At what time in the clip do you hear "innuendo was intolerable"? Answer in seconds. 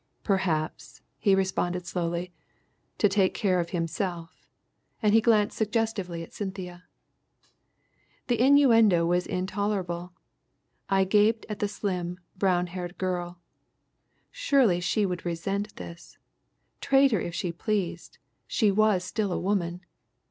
8.41-10.11